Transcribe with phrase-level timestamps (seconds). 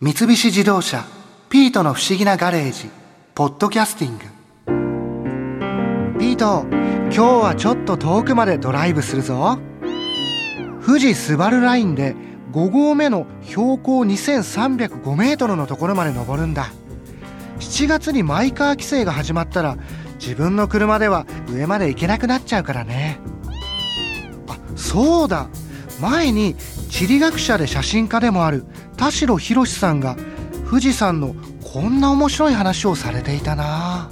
[0.00, 1.04] 三菱自動車
[1.48, 2.90] 「ピートの不思議なガレージ」
[3.32, 4.24] ポッドキャスティング。
[6.18, 9.56] ピート今日はちょっと遠くまでドライブするぞ。
[10.84, 12.16] 富士スバルラインで
[12.50, 16.72] 5合目の標高2305メートルのところまで登るんだ。
[17.60, 19.76] 7月にマイカー規制が始まったら
[20.18, 23.20] 自分の車では上まで行けなくなっちゃうからね。
[24.48, 25.46] あそうだ。
[26.00, 26.56] 前に
[26.90, 28.66] 地理学者で写真家でもある
[29.04, 30.16] 田代博さんが
[30.70, 34.10] 富士山のこんな面白い話をされていたな。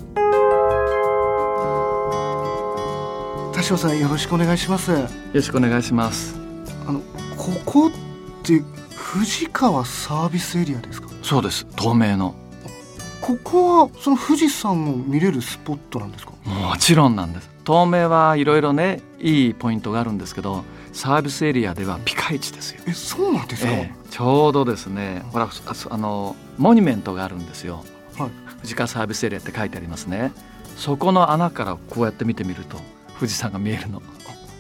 [3.55, 4.91] 田代さんよろしくお願いします。
[4.91, 6.37] よろしくお願いします。
[6.87, 7.01] あの
[7.39, 7.91] ここっ
[8.43, 8.63] て
[9.15, 11.09] 富士川サービスエリアですか？
[11.23, 11.65] そうです。
[11.75, 12.35] 透明の。
[13.23, 16.33] ここはその富士山を見れるスポットなんですか？
[16.45, 22.83] もちろんなんです透明はいろいろねいいポイントがあるんですけどサービスエリアではピカイチですよ。
[22.87, 25.49] えそうなんですか、えちょうどですねほら
[25.91, 27.85] あのモニュメントがあるんですよ、
[28.19, 30.33] はい、富士川サービスエリアって書いてありますね。
[30.77, 32.79] そこの穴からこうやって見てみると
[33.19, 34.03] 富士山が見えるの。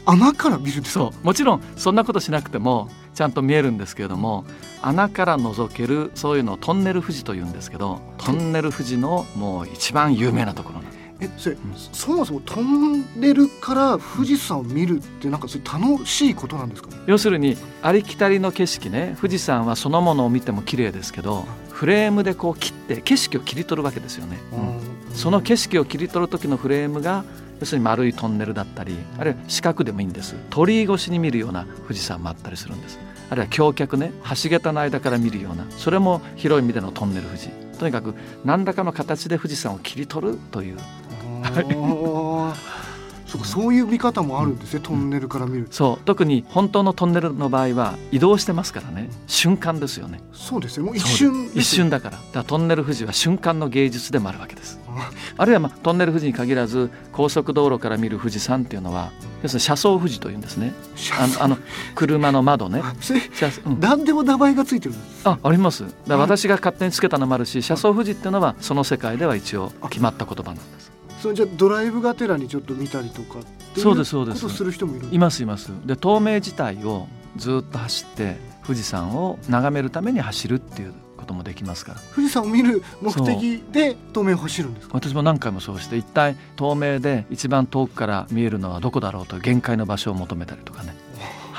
[0.05, 1.27] 穴から見るそう。
[1.27, 4.44] もちろんそんなことしなくてもちゃんと見えるんですけれども
[4.81, 10.92] 穴から覗けるそういうのをトンネル富士というんですけどトンネル富士のもう一番有名なところなんです
[11.23, 19.17] えそれ、うん、そもそもトンネルから富士山を見るってなんかそれ楽しいことなんですか、ね、要するにありきたりの景色ね。
[19.20, 27.25] 富士山はそのものを見ても綺麗ですけどフレームでこう切って景色を切り取るわけですよね、うん、その景色を切り取る時のフレームが
[27.61, 30.34] 要するに丸いトンネルだったりあるいは四角でもいいんです。
[30.50, 32.98] 鳥居越しに見るような富士山もあったりするんです。
[33.31, 37.48] あるいは橋脚ね橋桁の間から見るようなそれも広い意味でのトンネル富士
[37.83, 40.78] とにかく何らかの形で富士山を切り取るという。
[43.33, 49.08] そうそういう見方もあるんですね、うん、トンネルから見るそう特に本当のトンネルの場合は移動してますからね。
[49.27, 50.20] 瞬間ですよね。
[50.33, 52.16] そうですよもう一瞬一瞬だから。
[52.16, 54.78] だからトンネル富士は瞬間の芸術でもあるわけです。
[55.38, 55.44] あ。
[55.47, 60.75] るいは、まあ、トンネル富士に限らず高速道路から見る富士山っていうのは要するに車窓富士というんですね。
[61.19, 61.59] あのあの
[61.94, 62.82] 車の窓ね。
[63.65, 64.94] うん、何でも名前がついてる
[65.25, 65.84] ああります。
[66.06, 70.92] だ私が勝手につけたのもあるし車窓富士っていうのはその世界では一応決まった言葉なんです
[71.22, 73.38] それじゃドライブがてらにちょっと見たりとか
[73.77, 74.49] そうですそうです。
[74.49, 75.69] する人もいるいますいます。
[75.87, 77.06] で東名自体を
[77.37, 82.00] ずっと走って富士山を眺めるために走るっていうこともできますから。
[82.16, 84.94] 富士山を見る目的で東名を走るんですか？
[84.94, 90.93] 私も何回もそうして一体東名で一番遠くから見えるのはどこだろうと限界の場所を求めたりとかね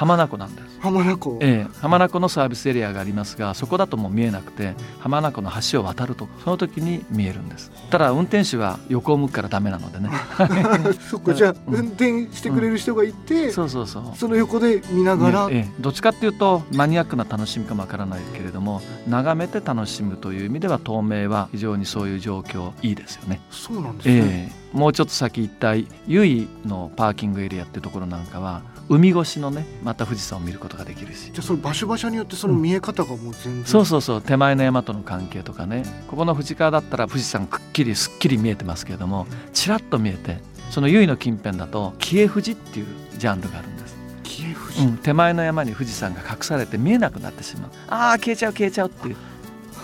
[0.03, 0.79] 浜名湖なんです。
[0.81, 1.37] 浜名湖。
[1.39, 7.71] ええ浜名湖のサービスエリアがありますがそこだともう見えなくて浜名湖の橋を渡るとその時に見えるんです。
[7.89, 10.09] ただ運転手は横を向くからダメなのでね。
[11.09, 14.03] そっかじゃあ、うん、運転してくれる人がいて、うん、そうそうそう。
[14.17, 23.39] その横で見ながら、ね、ええ、どっちかっていうとマニアックな楽しみかもわからないけれども眺めて楽しむという意味では透明は非常にそういう状況いいですよね。
[23.51, 31.31] そうなんですね、ええ、もうちょっと先行った由比のパーキングエリアっていうところなんかは海越しのねまた富士山を見ることができるし。
[31.31, 35.83] じゃあその場所場所によってその見え方がもう全然、うん、そうそうそう手前の山との関係とかね。
[36.07, 40.37] ここの富士川だったら富士山くっきりすっきり見えてますけれどもちらっと見えて
[40.69, 43.95] その由比の近辺だと紀江富士っていうジャンルがあるんです。
[44.23, 47.71] 紀江富士、うん、手前の山に富士山が隠されて見えなくなってしまう。
[47.89, 49.15] ああ消えちゃう消えちゃうっていう。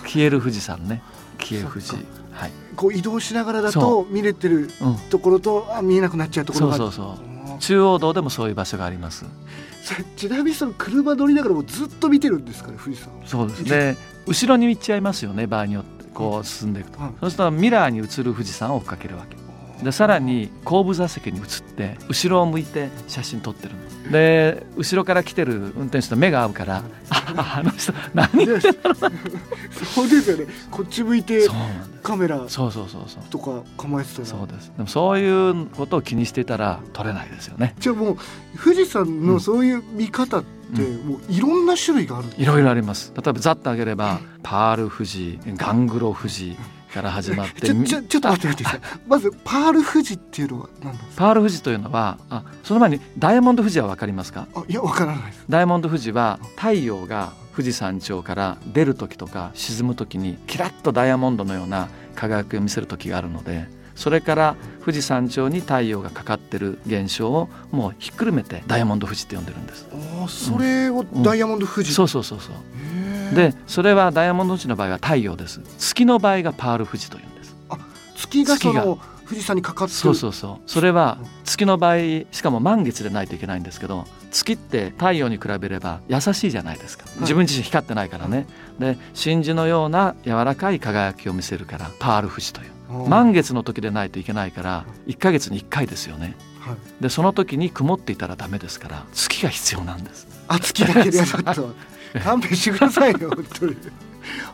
[0.03, 1.01] 消える富士山ね。
[1.37, 1.95] 紀江富士
[2.39, 4.69] はい、こう移動しながらだと見れてる
[5.09, 7.28] ところと、うん、あ見えなくなっちゃうところがそうそうそう
[7.59, 9.25] 中央道でもそういう場所があります。
[10.15, 13.11] ちなみにその車乗りながらもずっと見てるんですかね富士山。
[13.25, 13.97] そうですね。
[14.27, 19.35] 後ろに行っちゃいますよね場合によってこう進んでいくと、はい、そうするとミラーに映る富士山を追っかけるわけ
[19.83, 23.75] でさらに後部座席に移って後ろを向いて写真撮ってる
[24.11, 29.11] で後ろから来てる運転手と目が合うからあの人何言ってんだろうな。
[29.93, 30.45] そうですよね。
[30.71, 31.47] こっち向いて
[32.01, 33.23] カメラそうそうそうそう。
[33.29, 34.71] とか構えてたそうです。
[34.75, 37.75] でもそういうことを気にしていたら撮れないですよね。
[37.79, 38.17] じゃあもう
[38.61, 40.43] 富士山のそういう見方っ
[40.75, 43.13] て、もういろんな種類がある、いろいろあります。
[43.15, 46.57] 例えばざっと挙げればパール富士ガングロ富士
[46.93, 51.13] から始まってちょちょちょっと待って待ってまずパール富士っていうのは何ですか？
[51.17, 54.47] パール富士というのはあその前にダイヤモンド富士は分かりますか？
[54.55, 55.45] あいや分からないです。
[55.47, 69.87] ダイヤモンド富士は太陽が富士山頂から出る時とか沈む時にキラッとダイヤモンドのような輝きを見せる時があるのでそれから富士山頂に太陽がかかってる現象をもうひっくるめてダイヤモンド富士って呼んでるんです。
[69.91, 71.91] あそれをダイヤモンド富士、うん。
[71.91, 72.39] うん、そうそうそう。
[72.39, 72.55] そう
[73.33, 75.61] でそれはダイヤモンド富士の場合は太陽です。
[75.77, 77.55] 月の場合がパール富士というんです。
[77.69, 77.77] あ
[78.15, 79.97] 月がその富士山にかかってる。
[79.97, 80.69] そうそうそう。
[80.69, 81.97] それは月の場合
[82.31, 87.05] しかも満月でないといけないんですけど月って太陽に比べれば優しいじゃないですか。
[87.19, 88.47] 自分自身光ってないからね、
[88.79, 92.69] で真珠のような柔らかい輝きを見せるからパール富士という。
[93.07, 96.35] 満月の時でないといけないから1ヶ月に1回ですよね。
[96.58, 96.58] はい
[97.01, 100.27] でその時に曇っていたらダメですから月が必要なんです。
[100.47, 101.75] あ月だけでちょっと。
[102.23, 103.75] 勘弁してくださいよ本当に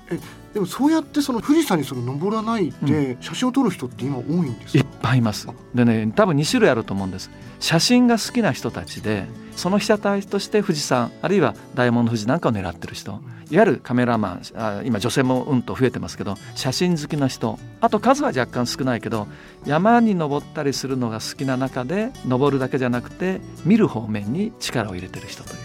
[0.09, 0.19] え
[0.55, 5.49] でもそうやってその富士山にその登らないで写真を撮る人って今多いんですいっか、ぱいいます。
[5.73, 7.29] でね多分2種類あると思うんです。
[7.59, 9.25] 写真が好きな人たちで
[9.57, 13.11] その被写体として富士山あるいはダイヤモンド富士なんかを狙ってる人
[13.51, 19.27] いわゆるカメラマンあ今女性もうんと増えてますけど写真好きな人あと数は若干少ないけど
[19.65, 25.59] 山に登ったりするのが好きな中で登るだけじゃなくて見る方面に力を入れてる人という。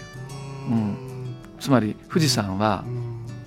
[0.71, 0.97] うん。
[1.61, 3.00] つまり富士山はうん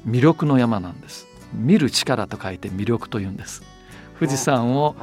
[0.06, 1.26] 魅力の山なんです。
[1.54, 3.62] 見る力と書いて魅力というんです。
[4.18, 4.94] 富士山を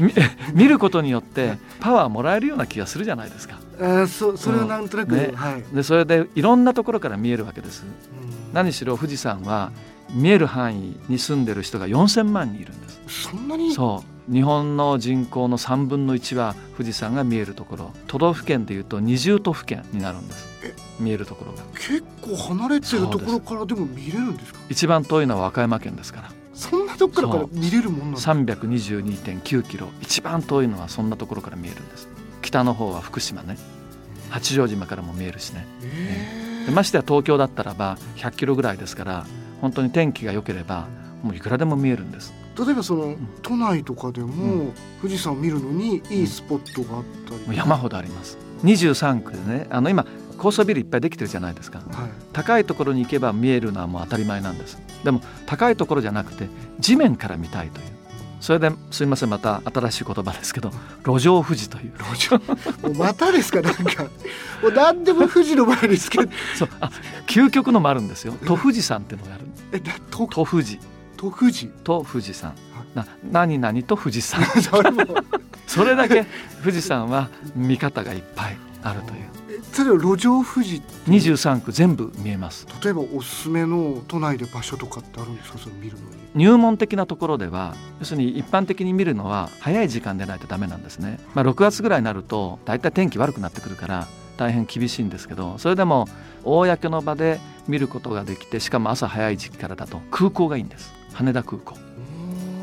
[0.00, 0.12] うん み
[0.54, 3.56] 見ることによってパワーもらえるような気がするじゃないですか。
[3.78, 5.32] あーそそれはなんとなく、ね。
[5.34, 7.84] はい、でそれでいろんなところから見えるわけです。
[7.84, 8.54] うん。
[8.54, 9.72] 何しろ富士山は
[10.12, 13.00] 見える範囲に住んでる人が4000万人いるんです。
[13.30, 13.72] そんなに？
[13.72, 17.92] そう日本の人口の3分の1は富士山が見えるところ。
[18.06, 20.48] 都道府県でいうと20都府県になるんです。
[20.64, 20.74] え？
[20.98, 21.62] 見えるところが。
[21.74, 24.60] 結構離れてるところからでも見れるんですか？
[24.68, 26.30] 一番遠いのは和歌山県ですから。
[26.54, 29.88] そんなとこからから見れるもんなんですか？322.9キロ。
[30.00, 32.08] 一番遠いのはそんなところから見えるんです。
[32.42, 33.56] 北の方は福島ね。
[34.28, 35.66] 八丈島からも見えるしね。
[35.82, 39.26] えでましてや東京だったらば100キロぐらいですから
[39.62, 40.86] 本当に天気が良ければ
[41.22, 48.38] もういくらでも見えるんです例えばその都内とかでも、う富士山を見るのにいいスポットがあったり、山ほどあります。
[48.64, 50.04] 23区でねあの今
[50.36, 51.78] 高層ビルいっぱいできてるじゃないですか。
[51.78, 54.78] はい、高いところに行けば見えるのはもう当たり前なんです。
[55.04, 56.48] でも高いところじゃなくて
[56.78, 57.86] 地面から見たいという。
[58.40, 60.70] それですいませんまた新しい言葉ですけど
[61.04, 61.92] 路上富士という。
[62.14, 62.38] 路上。
[62.82, 64.04] もうまたですかなんか。
[64.62, 66.32] もう何でも富士の前につけて。
[66.56, 66.68] そう。
[66.80, 66.90] あ
[67.26, 68.34] 究極のもあるんですよ。
[68.46, 69.44] 都富士山っていうのがある。
[69.72, 70.80] え都富士
[71.20, 72.54] と富士と富士山
[72.94, 74.42] な何々と富士山
[75.66, 76.24] それだけ
[76.62, 79.20] 富士山は見方がいっぱいあるという。
[79.50, 82.66] えそれは路上富士23区全部見えます。
[82.82, 85.58] 例えばおすすめの都内で場所とかってあるんですか？
[85.58, 86.16] それ見るのに。
[86.34, 94.06] 入門的なところでは要するに一般的に見るのは早い時間でないとダメなんですね、まあ、6月ぐらいになると大体天気悪くなってくるから
[94.36, 96.06] 大変厳しいんですけどそれでも
[96.44, 101.76] 公の場で見ることができてしかも朝早い時期からだと空港がいいんです羽田空港。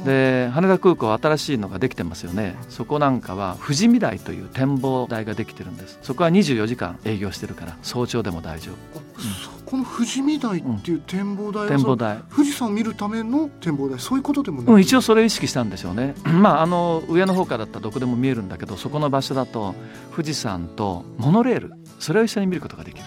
[0.05, 2.55] で羽田空港新しいのができてますよね。
[2.69, 5.99] そこなんかは富士見台という展望台ができてるんです。
[6.01, 8.99] そこは24時間営業してるから早朝でも大丈夫。
[8.99, 9.01] あ
[9.43, 12.19] そこの富士見台っていう展望台は展望台。
[12.33, 16.15] 富士山を見るための展望台そういうことでもない、うん、一応それを意識したんでしょうね。
[16.23, 19.75] まああの上の方からだったらどこでも見えるんだけどそこの場所だと
[20.15, 23.03] 富士山とモノレールそれを一緒に見ることができる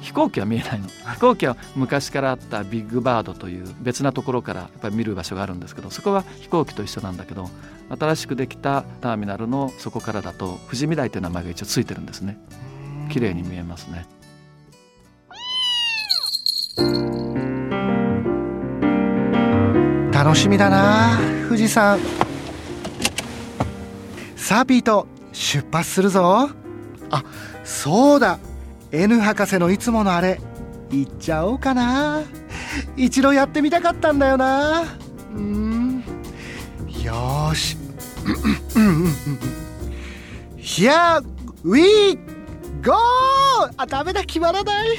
[0.00, 0.88] 飛行機は見えないの。
[0.88, 7.48] 飛行機は昔からあったビッグバードという別なところからやっぱり見る場所があるんですけどそこは飛行機と一緒なんだけど
[7.90, 12.38] 新しくできたターミナルのそこからだと富士見台という名前が一応ついてるんですね。
[13.10, 14.06] 綺麗に見えますね。
[20.12, 21.18] 楽しみだな
[21.48, 21.98] 富士山。
[24.36, 26.50] さあピート出発するぞ。
[27.10, 27.24] あ
[27.64, 28.38] そうだ。
[28.92, 30.40] N 博士のいつものあれ
[30.90, 32.22] 行っちゃおうかな。
[32.96, 34.84] 一度やってみたかったんだよな。
[35.34, 36.04] うん。
[37.02, 37.12] よ
[37.52, 37.76] ーし
[40.58, 41.22] Here
[41.64, 42.18] we
[42.82, 42.92] go!
[43.76, 44.98] あダメだ決まらない。